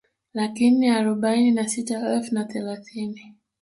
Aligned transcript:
Laki 0.33 0.69
nne 0.71 0.87
arobaini 0.97 1.51
na 1.51 1.67
sita 1.67 1.95
elfu 2.13 2.33
na 2.35 2.43
thelathini 2.51 3.35